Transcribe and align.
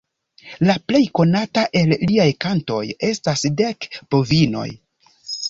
La 0.69 0.75
plej 0.91 1.01
konata 1.19 1.65
el 1.81 1.93
liaj 2.13 2.25
kantoj 2.47 2.81
estas 3.11 3.45
Dek 3.61 3.87
bovinoj. 4.17 4.67